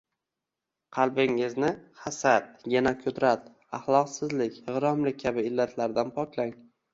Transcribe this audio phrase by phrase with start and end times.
[0.95, 1.69] Qalbingizni
[2.05, 3.45] hasad, gina-kudurat,
[3.79, 6.57] axloqsizlik, g‘irromlik kabi illatlardan poklang.